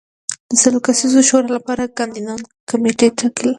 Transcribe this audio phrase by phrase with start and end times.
[0.49, 3.47] د سل کسیزې شورا لپاره کاندیدان کمېټې ټاکل